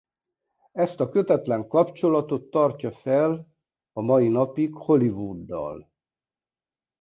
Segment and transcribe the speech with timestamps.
[0.71, 3.47] Ezt a kötetlen kapcsolatot tartja fel
[3.93, 5.89] a mai napig Hollywooddal.